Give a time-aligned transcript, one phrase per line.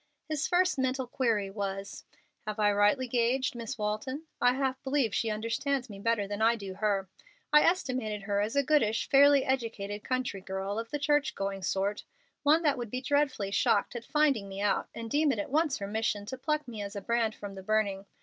[0.27, 2.05] His first mental query was,
[2.47, 4.23] "Have I rightly gauged Miss Walton?
[4.41, 7.07] I half believe she understands me better than I do her.
[7.53, 12.03] I estimated her as a goodish, fairly educated country girl, of the church going sort,
[12.41, 15.77] one that would be dreadfully shocked at finding me out, and deem it at once
[15.77, 18.07] her mission to pluck me as a brand from the burning.